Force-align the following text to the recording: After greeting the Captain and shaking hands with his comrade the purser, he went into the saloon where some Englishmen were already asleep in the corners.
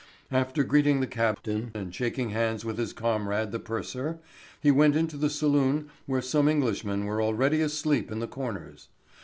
After 0.31 0.63
greeting 0.63 0.99
the 0.99 1.05
Captain 1.05 1.69
and 1.75 1.93
shaking 1.93 2.31
hands 2.31 2.65
with 2.65 2.79
his 2.79 2.91
comrade 2.91 3.51
the 3.51 3.59
purser, 3.59 4.17
he 4.59 4.71
went 4.71 4.95
into 4.95 5.15
the 5.15 5.29
saloon 5.29 5.91
where 6.07 6.23
some 6.23 6.47
Englishmen 6.49 7.05
were 7.05 7.21
already 7.21 7.61
asleep 7.61 8.11
in 8.11 8.17
the 8.17 8.25
corners. 8.25 8.87